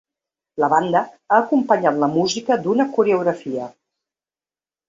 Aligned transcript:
La 0.63 0.69
banda 0.73 1.03
ha 1.33 1.37
acompanyat 1.43 2.01
la 2.05 2.09
música 2.15 2.59
d’una 2.65 2.89
coreografia. 2.97 3.71